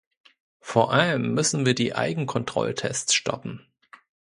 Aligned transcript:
Vor 0.61 0.91
allem 0.93 1.35
müssen 1.35 1.63
wir 1.63 1.75
die 1.75 1.93
Eigenkontrolltests 1.95 3.13
stoppen. 3.13 3.67